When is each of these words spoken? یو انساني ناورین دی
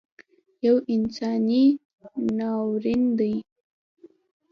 یو 0.65 0.75
انساني 0.95 1.63
ناورین 2.37 3.03
دی 3.17 3.33